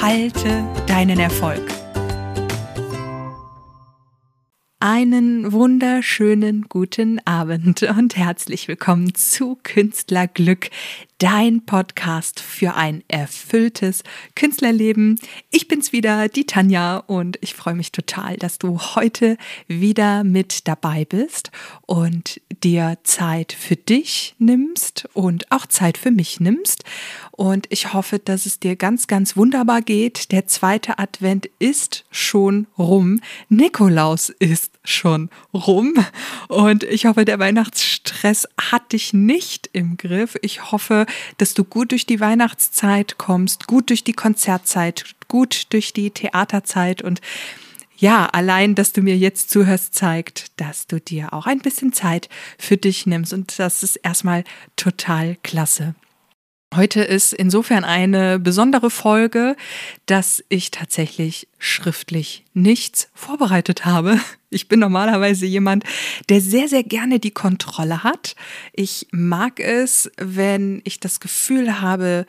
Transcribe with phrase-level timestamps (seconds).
[0.00, 1.60] entfalte deinen Erfolg.
[4.78, 10.70] Einen wunderschönen guten Abend und herzlich willkommen zu Künstlerglück,
[11.20, 14.02] dein Podcast für ein erfülltes
[14.34, 15.20] Künstlerleben.
[15.50, 19.36] Ich bin's wieder, die Tanja, und ich freue mich total, dass du heute
[19.68, 21.50] wieder mit dabei bist
[21.84, 26.84] und dir Zeit für dich nimmst und auch Zeit für mich nimmst.
[27.32, 30.32] Und ich hoffe, dass es dir ganz, ganz wunderbar geht.
[30.32, 33.20] Der zweite Advent ist schon rum.
[33.48, 35.94] Nikolaus ist schon rum.
[36.48, 40.36] Und ich hoffe, der Weihnachtsstress hat dich nicht im Griff.
[40.42, 41.06] Ich hoffe,
[41.38, 47.02] dass du gut durch die Weihnachtszeit kommst, gut durch die Konzertzeit, gut durch die Theaterzeit
[47.02, 47.20] und
[48.00, 52.30] ja, allein, dass du mir jetzt zuhörst, zeigt, dass du dir auch ein bisschen Zeit
[52.58, 53.34] für dich nimmst.
[53.34, 54.44] Und das ist erstmal
[54.74, 55.94] total klasse.
[56.72, 59.56] Heute ist insofern eine besondere Folge,
[60.06, 64.20] dass ich tatsächlich schriftlich nichts vorbereitet habe.
[64.52, 65.84] Ich bin normalerweise jemand,
[66.28, 68.34] der sehr, sehr gerne die Kontrolle hat.
[68.72, 72.26] Ich mag es, wenn ich das Gefühl habe,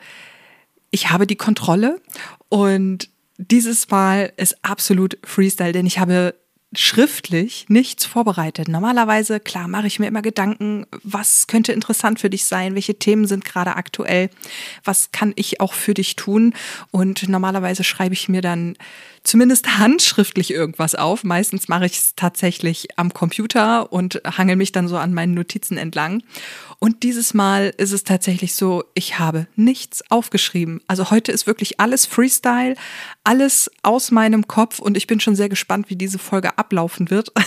[0.90, 2.00] ich habe die Kontrolle
[2.48, 6.34] und dieses Mal ist absolut Freestyle, denn ich habe
[6.74, 8.68] schriftlich nichts vorbereitet.
[8.68, 13.26] Normalerweise, klar, mache ich mir immer Gedanken, was könnte interessant für dich sein, welche Themen
[13.26, 14.30] sind gerade aktuell,
[14.84, 16.54] was kann ich auch für dich tun.
[16.90, 18.76] Und normalerweise schreibe ich mir dann
[19.24, 21.24] zumindest handschriftlich irgendwas auf.
[21.24, 25.76] Meistens mache ich es tatsächlich am Computer und hangel mich dann so an meinen Notizen
[25.76, 26.22] entlang.
[26.78, 30.80] Und dieses Mal ist es tatsächlich so, ich habe nichts aufgeschrieben.
[30.88, 32.74] Also heute ist wirklich alles Freestyle,
[33.22, 37.32] alles aus meinem Kopf und ich bin schon sehr gespannt, wie diese Folge ablaufen wird.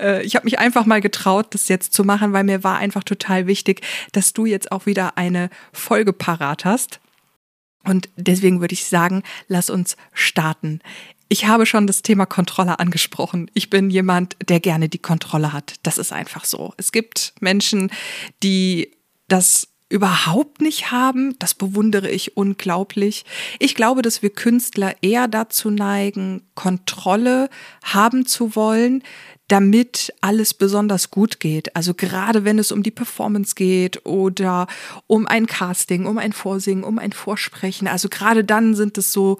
[0.00, 3.04] Äh, ich habe mich einfach mal getraut, das jetzt zu machen, weil mir war einfach
[3.04, 3.82] total wichtig,
[4.12, 7.00] dass du jetzt auch wieder eine Folge parat hast.
[7.84, 10.80] Und deswegen würde ich sagen, lass uns starten.
[11.28, 13.50] Ich habe schon das Thema Kontrolle angesprochen.
[13.54, 15.74] Ich bin jemand, der gerne die Kontrolle hat.
[15.84, 16.74] Das ist einfach so.
[16.76, 17.90] Es gibt Menschen,
[18.42, 18.96] die
[19.28, 21.38] das überhaupt nicht haben.
[21.38, 23.24] Das bewundere ich unglaublich.
[23.58, 27.50] Ich glaube, dass wir Künstler eher dazu neigen, Kontrolle
[27.82, 29.02] haben zu wollen,
[29.48, 31.74] damit alles besonders gut geht.
[31.74, 34.68] Also gerade wenn es um die Performance geht oder
[35.08, 37.88] um ein Casting, um ein Vorsingen, um ein Vorsprechen.
[37.88, 39.38] Also gerade dann sind es so,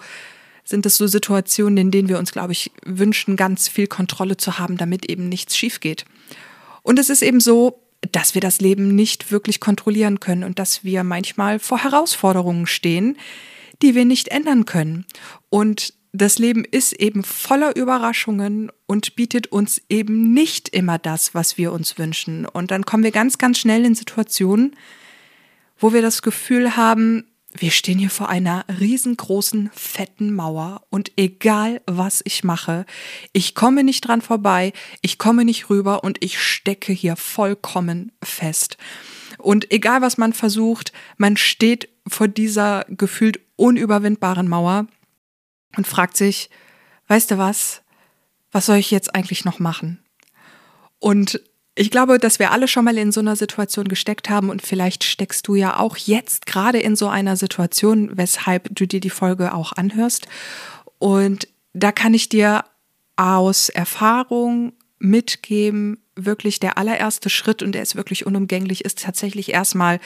[0.65, 4.59] sind es so Situationen, in denen wir uns, glaube ich, wünschen, ganz viel Kontrolle zu
[4.59, 6.03] haben, damit eben nichts schief geht.
[6.83, 7.79] Und es ist eben so,
[8.11, 13.17] dass wir das Leben nicht wirklich kontrollieren können und dass wir manchmal vor Herausforderungen stehen,
[13.81, 15.05] die wir nicht ändern können.
[15.49, 21.57] Und das Leben ist eben voller Überraschungen und bietet uns eben nicht immer das, was
[21.57, 22.45] wir uns wünschen.
[22.45, 24.75] Und dann kommen wir ganz, ganz schnell in Situationen,
[25.79, 31.81] wo wir das Gefühl haben, wir stehen hier vor einer riesengroßen, fetten Mauer und egal
[31.85, 32.85] was ich mache,
[33.33, 38.77] ich komme nicht dran vorbei, ich komme nicht rüber und ich stecke hier vollkommen fest.
[39.37, 44.87] Und egal was man versucht, man steht vor dieser gefühlt unüberwindbaren Mauer
[45.75, 46.49] und fragt sich,
[47.07, 47.81] weißt du was,
[48.51, 50.03] was soll ich jetzt eigentlich noch machen?
[50.99, 51.41] Und
[51.75, 55.03] ich glaube, dass wir alle schon mal in so einer Situation gesteckt haben und vielleicht
[55.03, 59.53] steckst du ja auch jetzt gerade in so einer Situation, weshalb du dir die Folge
[59.53, 60.27] auch anhörst.
[60.99, 62.65] Und da kann ich dir
[63.15, 69.99] aus Erfahrung mitgeben, wirklich der allererste Schritt und der ist wirklich unumgänglich, ist tatsächlich erstmal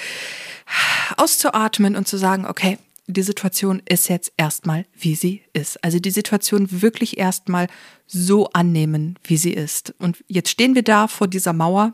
[1.18, 5.84] auszuatmen und zu sagen, okay, die Situation ist jetzt erstmal, wie sie ist.
[5.84, 7.68] Also die Situation wirklich erstmal
[8.08, 9.94] so annehmen, wie sie ist.
[10.00, 11.94] Und jetzt stehen wir da vor dieser Mauer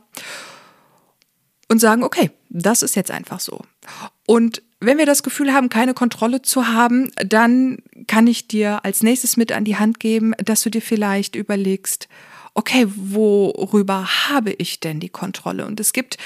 [1.67, 3.61] und sagen, okay, das ist jetzt einfach so.
[4.25, 9.03] Und wenn wir das Gefühl haben, keine Kontrolle zu haben, dann kann ich dir als
[9.03, 12.07] nächstes mit an die Hand geben, dass du dir vielleicht überlegst,
[12.53, 15.65] okay, worüber habe ich denn die Kontrolle?
[15.65, 16.18] Und es gibt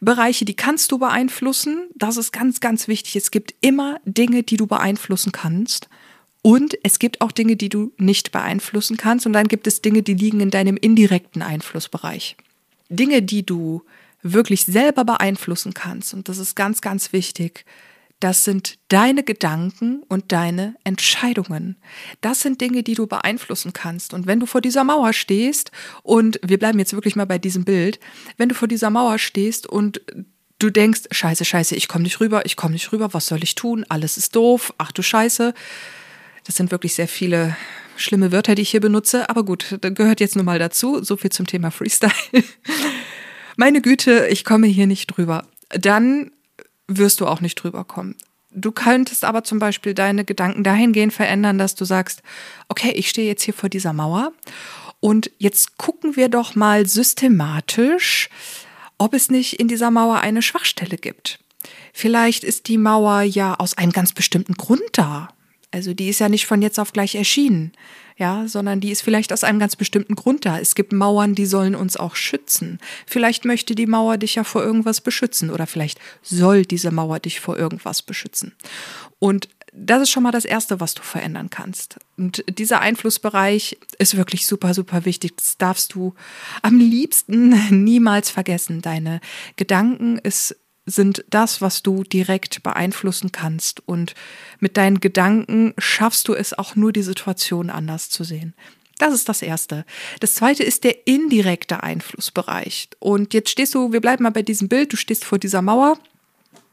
[0.00, 1.88] Bereiche, die kannst du beeinflussen.
[1.94, 3.16] Das ist ganz, ganz wichtig.
[3.16, 5.88] Es gibt immer Dinge, die du beeinflussen kannst.
[6.42, 9.26] Und es gibt auch Dinge, die du nicht beeinflussen kannst.
[9.26, 12.36] Und dann gibt es Dinge, die liegen in deinem indirekten Einflussbereich.
[12.88, 13.82] Dinge, die du
[14.22, 16.12] wirklich selber beeinflussen kannst.
[16.14, 17.64] Und das ist ganz, ganz wichtig.
[18.20, 21.76] Das sind deine Gedanken und deine Entscheidungen.
[22.20, 24.12] Das sind Dinge, die du beeinflussen kannst.
[24.12, 25.72] Und wenn du vor dieser Mauer stehst,
[26.02, 27.98] und wir bleiben jetzt wirklich mal bei diesem Bild,
[28.36, 30.02] wenn du vor dieser Mauer stehst und
[30.58, 33.54] du denkst, scheiße, scheiße, ich komme nicht rüber, ich komme nicht rüber, was soll ich
[33.54, 33.86] tun?
[33.88, 35.54] Alles ist doof, ach du Scheiße.
[36.44, 37.56] Das sind wirklich sehr viele
[37.96, 41.02] schlimme Wörter, die ich hier benutze, aber gut, das gehört jetzt nun mal dazu.
[41.02, 42.12] So viel zum Thema Freestyle.
[43.56, 45.46] Meine Güte, ich komme hier nicht drüber.
[45.70, 46.30] Dann
[46.98, 48.16] wirst du auch nicht drüber kommen.
[48.52, 52.22] Du könntest aber zum Beispiel deine Gedanken dahingehend verändern, dass du sagst,
[52.68, 54.32] okay, ich stehe jetzt hier vor dieser Mauer
[54.98, 58.28] und jetzt gucken wir doch mal systematisch,
[58.98, 61.38] ob es nicht in dieser Mauer eine Schwachstelle gibt.
[61.92, 65.28] Vielleicht ist die Mauer ja aus einem ganz bestimmten Grund da.
[65.70, 67.72] Also die ist ja nicht von jetzt auf gleich erschienen
[68.20, 70.58] ja, sondern die ist vielleicht aus einem ganz bestimmten Grund da.
[70.58, 72.78] Es gibt Mauern, die sollen uns auch schützen.
[73.06, 77.40] Vielleicht möchte die Mauer dich ja vor irgendwas beschützen oder vielleicht soll diese Mauer dich
[77.40, 78.54] vor irgendwas beschützen.
[79.18, 81.98] Und das ist schon mal das Erste, was du verändern kannst.
[82.18, 85.38] Und dieser Einflussbereich ist wirklich super, super wichtig.
[85.38, 86.14] Das darfst du
[86.60, 88.82] am liebsten niemals vergessen.
[88.82, 89.22] Deine
[89.56, 90.56] Gedanken ist
[90.90, 93.86] sind das, was du direkt beeinflussen kannst.
[93.86, 94.14] Und
[94.58, 98.54] mit deinen Gedanken schaffst du es auch nur, die Situation anders zu sehen.
[98.98, 99.86] Das ist das Erste.
[100.20, 102.90] Das Zweite ist der indirekte Einflussbereich.
[102.98, 105.98] Und jetzt stehst du, wir bleiben mal bei diesem Bild, du stehst vor dieser Mauer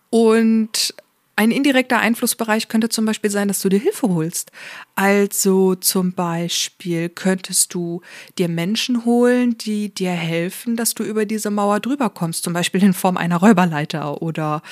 [0.10, 0.94] und
[1.38, 4.52] ein indirekter Einflussbereich könnte zum Beispiel sein, dass du dir Hilfe holst.
[5.00, 8.02] Also zum Beispiel könntest du
[8.40, 12.82] dir Menschen holen, die dir helfen, dass du über diese Mauer drüber kommst, zum Beispiel
[12.82, 14.64] in Form einer Räuberleiter oder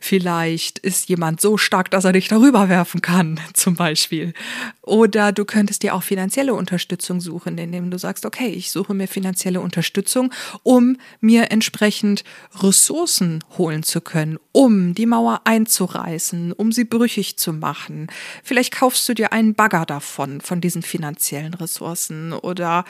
[0.00, 4.32] vielleicht ist jemand so stark, dass er dich darüber werfen kann, zum Beispiel.
[4.80, 9.06] Oder du könntest dir auch finanzielle Unterstützung suchen, indem du sagst, okay, ich suche mir
[9.06, 10.32] finanzielle Unterstützung,
[10.62, 12.24] um mir entsprechend
[12.62, 18.06] Ressourcen holen zu können, um die Mauer einzureißen, um sie brüchig zu machen.
[18.42, 22.84] Vielleicht kaufst du dir einen Bagger davon, von diesen finanziellen Ressourcen oder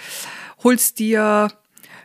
[0.63, 1.49] holst dir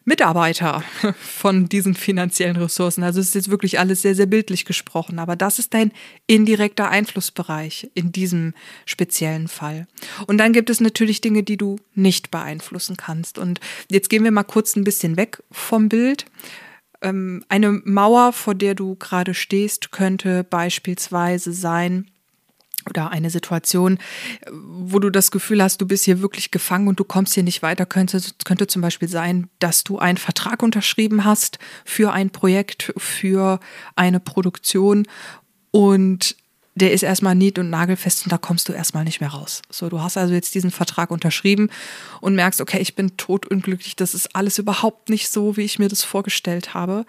[0.05, 0.83] Mitarbeiter
[1.19, 3.03] von diesen finanziellen Ressourcen.
[3.03, 5.91] Also es ist jetzt wirklich alles sehr, sehr bildlich gesprochen, aber das ist dein
[6.27, 8.53] indirekter Einflussbereich in diesem
[8.85, 9.85] speziellen Fall.
[10.27, 13.37] Und dann gibt es natürlich Dinge, die du nicht beeinflussen kannst.
[13.37, 13.59] Und
[13.91, 16.25] jetzt gehen wir mal kurz ein bisschen weg vom Bild.
[17.01, 22.07] Ähm, eine Mauer, vor der du gerade stehst, könnte beispielsweise sein,
[22.89, 23.97] oder eine Situation,
[24.51, 27.61] wo du das Gefühl hast, du bist hier wirklich gefangen und du kommst hier nicht
[27.61, 32.93] weiter, könnte, könnte zum Beispiel sein, dass du einen Vertrag unterschrieben hast für ein Projekt,
[32.97, 33.59] für
[33.95, 35.07] eine Produktion
[35.71, 36.35] und
[36.75, 39.61] der ist erstmal nied- und nagelfest und da kommst du erstmal nicht mehr raus.
[39.69, 41.69] So, du hast also jetzt diesen Vertrag unterschrieben
[42.19, 45.87] und merkst, okay, ich bin totunglücklich, das ist alles überhaupt nicht so, wie ich mir
[45.87, 47.05] das vorgestellt habe.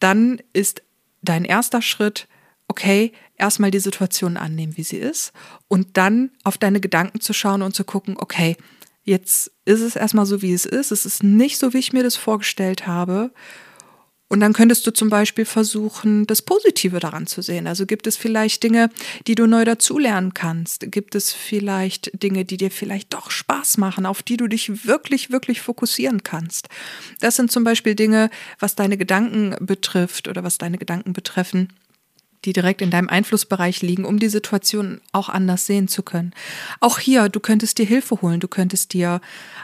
[0.00, 0.82] Dann ist
[1.22, 2.26] dein erster Schritt,
[2.68, 5.32] okay, erstmal die Situation annehmen, wie sie ist
[5.68, 8.56] und dann auf deine Gedanken zu schauen und zu gucken, okay,
[9.04, 10.90] jetzt ist es erstmal so, wie es ist.
[10.90, 13.30] Es ist nicht so, wie ich mir das vorgestellt habe.
[14.28, 17.68] Und dann könntest du zum Beispiel versuchen, das Positive daran zu sehen.
[17.68, 18.90] Also gibt es vielleicht Dinge,
[19.28, 20.90] die du neu dazulernen kannst?
[20.90, 25.30] Gibt es vielleicht Dinge, die dir vielleicht doch Spaß machen, auf die du dich wirklich,
[25.30, 26.68] wirklich fokussieren kannst?
[27.20, 31.68] Das sind zum Beispiel Dinge, was deine Gedanken betrifft oder was deine Gedanken betreffen
[32.46, 36.32] die direkt in deinem Einflussbereich liegen, um die Situation auch anders sehen zu können.
[36.80, 39.20] Auch hier, du könntest dir Hilfe holen, du könntest dir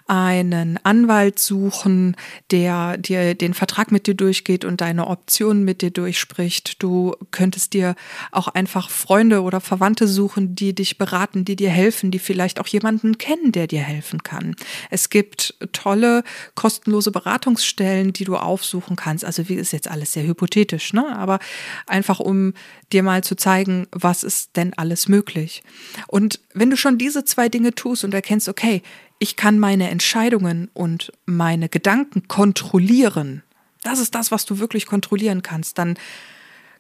[0.09, 2.17] einen Anwalt suchen,
[2.51, 6.83] der dir den Vertrag mit dir durchgeht und deine Optionen mit dir durchspricht.
[6.83, 7.95] Du könntest dir
[8.33, 12.67] auch einfach Freunde oder Verwandte suchen, die dich beraten, die dir helfen, die vielleicht auch
[12.67, 14.57] jemanden kennen, der dir helfen kann.
[14.91, 16.25] Es gibt tolle
[16.57, 19.25] kostenlose Beratungsstellen, die du aufsuchen kannst.
[19.25, 21.17] Also wie ist jetzt alles sehr hypothetisch, ne?
[21.17, 21.39] Aber
[21.87, 22.55] einfach um
[22.93, 25.63] dir mal zu zeigen, was ist denn alles möglich.
[26.09, 28.83] Und wenn du schon diese zwei Dinge tust und erkennst, okay,
[29.19, 33.43] ich kann meine Entscheidungen und meine Gedanken kontrollieren,
[33.83, 35.97] das ist das, was du wirklich kontrollieren kannst, dann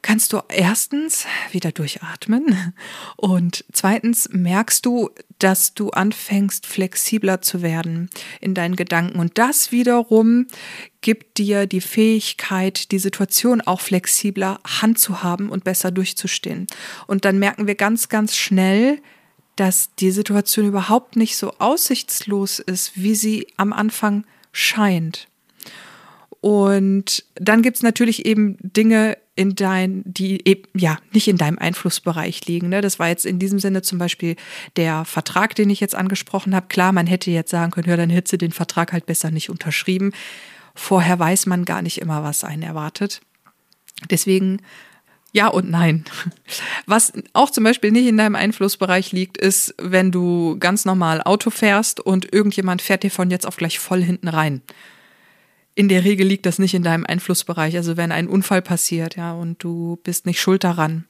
[0.02, 2.74] kannst du erstens wieder durchatmen
[3.16, 9.72] und zweitens merkst du, dass du anfängst flexibler zu werden in deinen Gedanken und das
[9.72, 10.46] wiederum
[11.00, 16.66] gibt dir die Fähigkeit, die Situation auch flexibler handzuhaben und besser durchzustehen.
[17.06, 19.00] Und dann merken wir ganz, ganz schnell,
[19.56, 25.28] dass die Situation überhaupt nicht so aussichtslos ist, wie sie am Anfang scheint.
[26.42, 31.56] Und dann gibt es natürlich eben Dinge in dein, die eben, ja, nicht in deinem
[31.56, 32.68] Einflussbereich liegen.
[32.68, 32.80] Ne?
[32.80, 34.34] Das war jetzt in diesem Sinne zum Beispiel
[34.76, 36.66] der Vertrag, den ich jetzt angesprochen habe.
[36.66, 40.12] Klar, man hätte jetzt sagen können, ja, dann hätte den Vertrag halt besser nicht unterschrieben.
[40.74, 43.20] Vorher weiß man gar nicht immer, was einen erwartet.
[44.10, 44.60] Deswegen
[45.30, 46.04] Ja und nein.
[46.86, 51.50] Was auch zum Beispiel nicht in deinem Einflussbereich liegt, ist, wenn du ganz normal Auto
[51.50, 54.60] fährst und irgendjemand fährt dir von jetzt auf gleich voll hinten rein
[55.74, 57.76] in der Regel liegt das nicht in deinem Einflussbereich.
[57.76, 61.04] Also wenn ein Unfall passiert, ja, und du bist nicht schuld daran,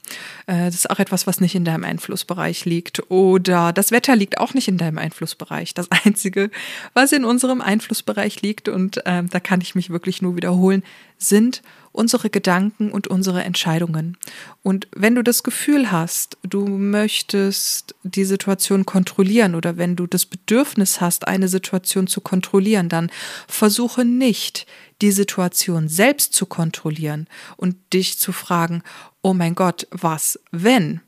[0.47, 3.11] äh, das ist auch etwas, was nicht in deinem Einflussbereich liegt.
[3.11, 5.75] Oder das Wetter liegt auch nicht in deinem Einflussbereich.
[5.75, 6.51] Das Einzige,
[6.95, 10.85] was in unserem Einflussbereich liegt, und äh, da kann ich mich wirklich nur wiederholen,
[11.19, 11.63] sind
[11.93, 14.17] unsere Gedanken und unsere Entscheidungen.
[14.63, 20.27] Und wenn du das Gefühl hast, du möchtest die Situation kontrollieren oder wenn du das
[20.27, 23.11] Bedürfnis hast, eine Situation zu kontrollieren, dann
[23.47, 24.67] versuche nicht,
[25.03, 28.83] die Situation selbst zu kontrollieren und dich zu fragen,
[29.21, 31.01] oh mein Gott, was wenn?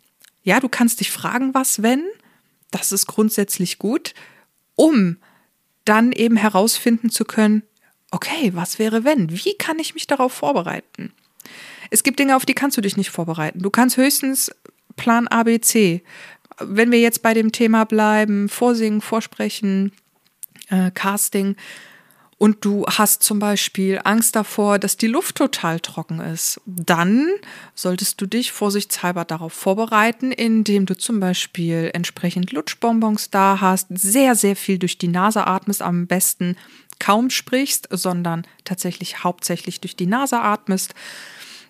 [0.42, 2.04] Ja, du kannst dich fragen, was wenn?
[2.70, 4.14] Das ist grundsätzlich gut,
[4.74, 5.16] um
[5.84, 7.62] dann eben herausfinden zu können,
[8.14, 9.30] okay, was wäre wenn?
[9.30, 11.12] Wie kann ich mich darauf vorbereiten?
[11.90, 13.60] Es gibt Dinge, auf die kannst du dich nicht vorbereiten.
[13.60, 14.52] Du kannst höchstens
[14.96, 16.02] Plan A, B, C.
[16.60, 19.92] Wenn wir jetzt bei dem Thema bleiben, Vorsingen, Vorsprechen,
[20.70, 21.56] äh, Casting,
[22.38, 27.28] und du hast zum Beispiel Angst davor, dass die Luft total trocken ist, dann
[27.74, 34.34] solltest du dich vorsichtshalber darauf vorbereiten, indem du zum Beispiel entsprechend Lutschbonbons da hast, sehr,
[34.34, 36.56] sehr viel durch die Nase atmest, am besten
[36.98, 40.94] kaum sprichst, sondern tatsächlich hauptsächlich durch die Nase atmest.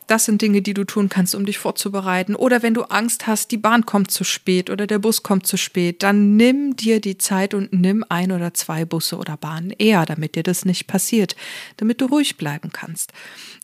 [0.06, 2.34] Das sind Dinge, die du tun kannst, um dich vorzubereiten.
[2.34, 5.56] Oder wenn du Angst hast, die Bahn kommt zu spät oder der Bus kommt zu
[5.56, 10.04] spät, dann nimm dir die Zeit und nimm ein oder zwei Busse oder Bahnen eher,
[10.04, 11.36] damit dir das nicht passiert,
[11.78, 13.12] damit du ruhig bleiben kannst.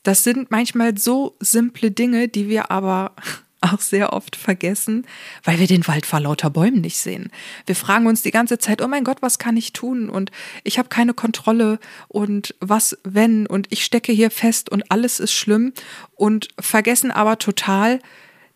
[0.03, 3.13] Das sind manchmal so simple Dinge, die wir aber
[3.61, 5.07] auch sehr oft vergessen,
[5.45, 7.31] weil wir den Wald vor lauter Bäumen nicht sehen.
[7.67, 10.09] Wir fragen uns die ganze Zeit, oh mein Gott, was kann ich tun?
[10.09, 10.31] Und
[10.65, 13.47] ich habe keine Kontrolle und was wenn?
[13.47, 15.73] Und ich stecke hier fest und alles ist schlimm
[16.17, 18.01] und vergessen aber total,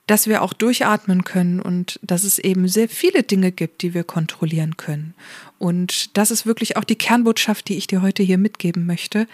[0.07, 4.05] dass wir auch durchatmen können und dass es eben sehr viele Dinge gibt, die wir
[4.05, 5.15] kontrollieren können.
[5.59, 9.27] Und das ist wirklich auch die Kernbotschaft, die ich dir heute hier mitgeben möchte.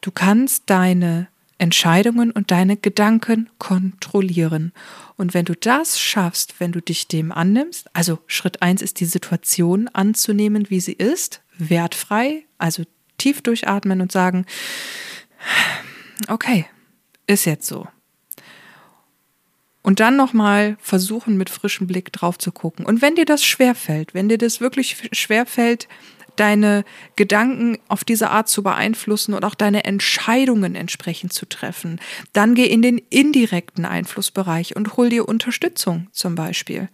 [0.00, 4.72] Du kannst deine Entscheidungen und deine Gedanken kontrollieren.
[5.16, 9.04] Und wenn du das schaffst, wenn du dich dem annimmst, also Schritt eins ist die
[9.06, 12.84] Situation anzunehmen, wie sie ist, wertfrei, also
[13.18, 14.46] tief durchatmen und sagen,
[16.28, 16.66] okay,
[17.26, 17.88] ist jetzt so.
[19.82, 22.84] Und dann nochmal versuchen, mit frischem Blick drauf zu gucken.
[22.84, 25.88] Und wenn dir das schwerfällt, wenn dir das wirklich schwerfällt,
[26.40, 26.84] deine
[27.16, 32.00] Gedanken auf diese Art zu beeinflussen und auch deine Entscheidungen entsprechend zu treffen.
[32.32, 36.88] Dann geh in den indirekten Einflussbereich und hol dir Unterstützung zum Beispiel.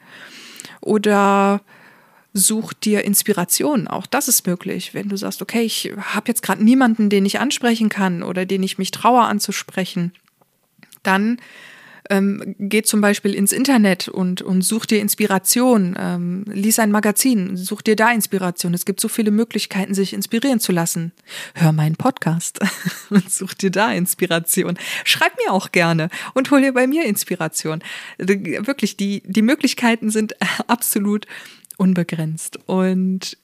[0.80, 1.60] Oder
[2.32, 3.86] such dir Inspiration.
[3.86, 7.38] Auch das ist möglich, wenn du sagst, okay, ich habe jetzt gerade niemanden, den ich
[7.38, 10.12] ansprechen kann oder den ich mich traue anzusprechen.
[11.04, 11.38] Dann
[12.10, 17.56] ähm, geh zum Beispiel ins Internet und, und such dir Inspiration, ähm, lies ein Magazin,
[17.56, 18.74] such dir da Inspiration.
[18.74, 21.12] Es gibt so viele Möglichkeiten, sich inspirieren zu lassen.
[21.54, 22.60] Hör meinen Podcast
[23.10, 24.78] und such dir da Inspiration.
[25.04, 27.82] Schreib mir auch gerne und hol dir bei mir Inspiration.
[28.18, 30.34] Wirklich, die, die Möglichkeiten sind
[30.66, 31.26] absolut
[31.78, 32.58] unbegrenzt.
[32.66, 33.38] Und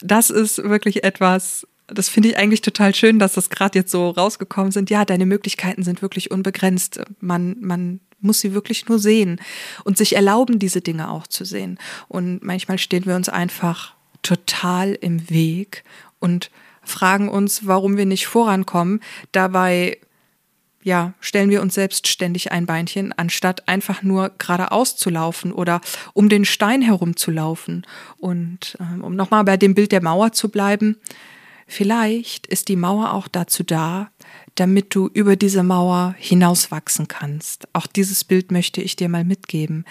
[0.00, 4.10] das ist wirklich etwas, das finde ich eigentlich total schön, dass das gerade jetzt so
[4.10, 4.90] rausgekommen sind.
[4.90, 7.00] Ja, deine Möglichkeiten sind wirklich unbegrenzt.
[7.20, 9.40] Man, man muss sie wirklich nur sehen
[9.84, 11.78] und sich erlauben, diese Dinge auch zu sehen.
[12.08, 15.84] Und manchmal stehen wir uns einfach total im Weg
[16.18, 16.50] und
[16.82, 19.00] fragen uns, warum wir nicht vorankommen.
[19.32, 19.98] Dabei
[20.82, 25.80] ja, stellen wir uns selbst ständig ein Beinchen, anstatt einfach nur geradeaus zu laufen oder
[26.12, 27.84] um den Stein herumzulaufen.
[28.18, 30.96] Und ähm, um nochmal bei dem Bild der Mauer zu bleiben,
[31.66, 34.10] vielleicht ist die Mauer auch dazu da,
[34.54, 37.68] damit du über diese Mauer hinauswachsen kannst.
[37.74, 39.84] Auch dieses Bild möchte ich dir mal mitgeben.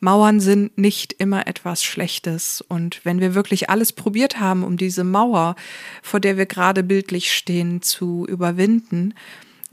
[0.00, 2.60] Mauern sind nicht immer etwas Schlechtes.
[2.60, 5.56] Und wenn wir wirklich alles probiert haben, um diese Mauer,
[6.02, 9.14] vor der wir gerade bildlich stehen, zu überwinden,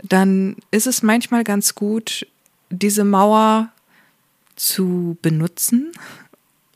[0.04, 2.26] dann ist es manchmal ganz gut,
[2.72, 3.70] diese Mauer
[4.56, 5.92] zu benutzen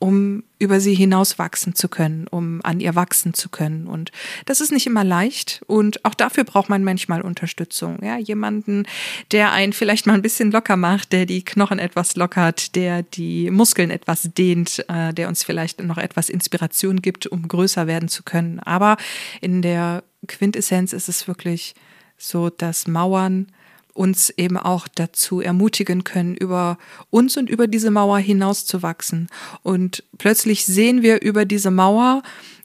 [0.03, 3.87] um über sie hinaus wachsen zu können, um an ihr wachsen zu können.
[3.87, 4.11] Und
[4.45, 5.61] das ist nicht immer leicht.
[5.65, 8.03] Und auch dafür braucht man manchmal Unterstützung.
[8.03, 8.85] Ja, jemanden,
[9.31, 13.49] der einen vielleicht mal ein bisschen locker macht, der die Knochen etwas lockert, der die
[13.49, 18.23] Muskeln etwas dehnt, äh, der uns vielleicht noch etwas Inspiration gibt, um größer werden zu
[18.23, 18.59] können.
[18.59, 18.97] Aber
[19.39, 21.75] in der Quintessenz ist es wirklich
[22.17, 23.47] so, dass Mauern
[23.93, 26.77] uns eben auch dazu ermutigen können, über
[27.09, 29.27] uns und über diese Mauer hinauszuwachsen.
[29.61, 32.23] Und plötzlich sehen wir über diese Mauer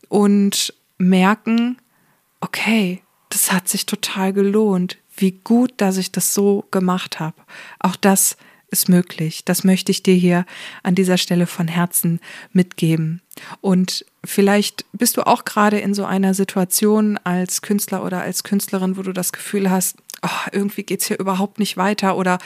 [0.08, 1.78] und merken,
[2.40, 4.98] okay, das hat sich total gelohnt.
[5.16, 7.36] Wie gut, dass ich das so gemacht habe.
[7.80, 8.36] Auch das
[8.70, 9.44] ist möglich.
[9.44, 10.44] Das möchte ich dir hier
[10.82, 12.20] an dieser Stelle von Herzen
[12.52, 13.22] mitgeben.
[13.60, 18.96] Und vielleicht bist du auch gerade in so einer Situation als Künstler oder als Künstlerin,
[18.96, 22.38] wo du das Gefühl hast, oh, irgendwie geht's hier überhaupt nicht weiter oder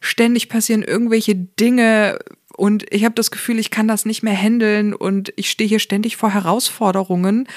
[0.00, 2.18] ständig passieren irgendwelche Dinge,
[2.56, 5.78] und ich habe das Gefühl, ich kann das nicht mehr handeln und ich stehe hier
[5.78, 7.48] ständig vor Herausforderungen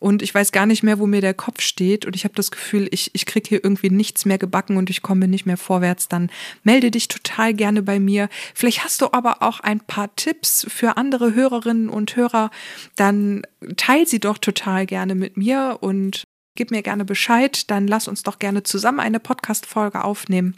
[0.00, 2.50] und ich weiß gar nicht mehr, wo mir der Kopf steht und ich habe das
[2.50, 6.08] Gefühl, ich, ich kriege hier irgendwie nichts mehr gebacken und ich komme nicht mehr vorwärts,
[6.08, 6.30] dann
[6.62, 8.28] melde dich total gerne bei mir.
[8.54, 12.50] Vielleicht hast du aber auch ein paar Tipps für andere Hörerinnen und Hörer,
[12.96, 13.42] dann
[13.76, 16.24] teil sie doch total gerne mit mir und
[16.58, 20.56] gib mir gerne Bescheid, dann lass uns doch gerne zusammen eine Podcast-Folge aufnehmen.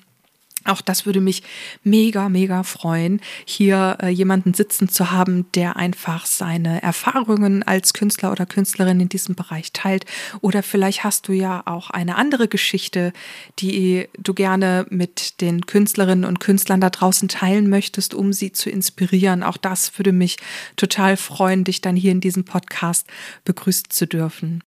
[0.65, 1.43] Auch das würde mich
[1.85, 8.33] mega, mega freuen, hier äh, jemanden sitzen zu haben, der einfach seine Erfahrungen als Künstler
[8.33, 10.07] oder Künstlerin in diesem Bereich teilt.
[10.41, 13.13] Oder vielleicht hast du ja auch eine andere Geschichte,
[13.59, 18.71] die du gerne mit den Künstlerinnen und Künstlern da draußen teilen möchtest, um sie zu
[18.71, 19.43] inspirieren.
[19.43, 20.39] Auch das würde mich
[20.77, 23.07] total freuen, dich dann hier in diesem Podcast
[23.45, 24.63] begrüßen zu dürfen.